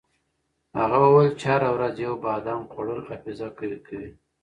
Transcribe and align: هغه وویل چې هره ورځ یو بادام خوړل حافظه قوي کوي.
هغه 0.79 0.97
وویل 1.03 1.33
چې 1.39 1.45
هره 1.53 1.69
ورځ 1.75 1.95
یو 2.05 2.15
بادام 2.25 2.61
خوړل 2.71 2.99
حافظه 3.09 3.47
قوي 3.57 3.79
کوي. 3.87 4.09